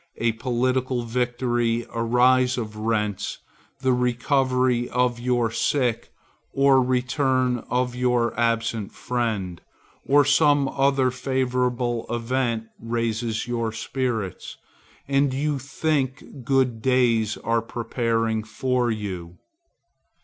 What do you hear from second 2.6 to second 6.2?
rents, the recovery of your sick